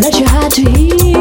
when 0.00 0.12
you 0.12 1.17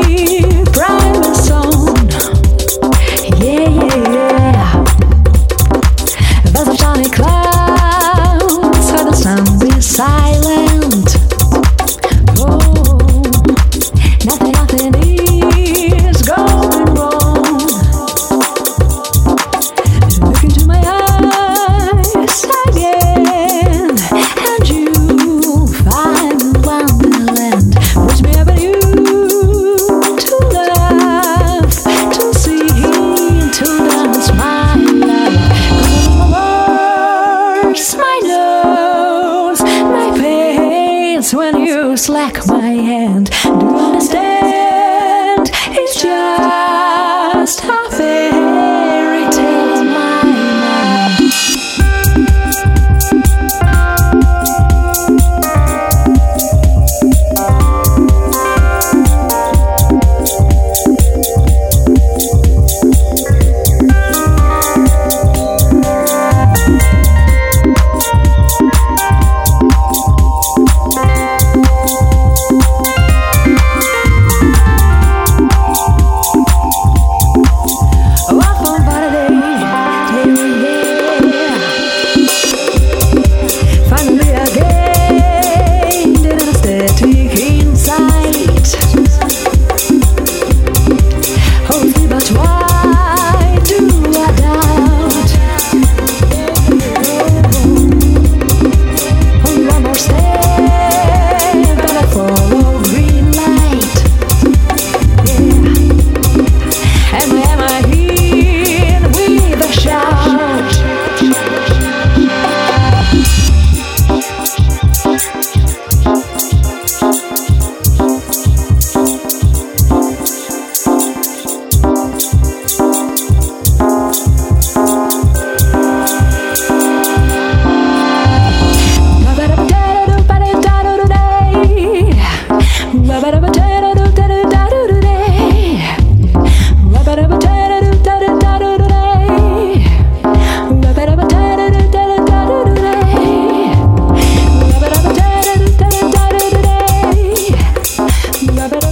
slack 41.98 42.46
my 42.48 42.60
hand. 42.60 43.32
Do 43.44 43.50
you 43.50 43.78
understand? 43.78 45.50
It's 45.72 46.02
just. 46.02 47.77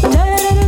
da 0.02 0.10
da 0.10 0.56
da 0.56 0.65